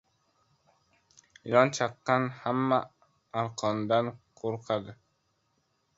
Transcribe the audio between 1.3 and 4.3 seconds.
•Ilon chaqqan hamma arqondan